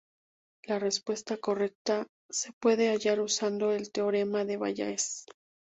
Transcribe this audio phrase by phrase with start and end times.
[0.63, 5.25] La respuesta correcta se puede hallar usando el Teorema de Bayes.